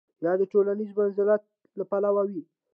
[0.25, 1.43] یا د ټولنیز منزلت
[1.77, 2.41] له پلوه وي.